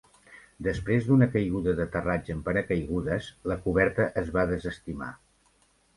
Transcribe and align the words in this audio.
Després 0.67 1.09
d'una 1.09 1.27
caiguda 1.35 1.75
d'aterratge 1.79 2.35
amb 2.37 2.43
paracaigudes, 2.47 3.31
la 3.53 3.59
coberta 3.67 4.11
es 4.23 4.37
va 4.39 4.51
desestimar. 4.57 5.15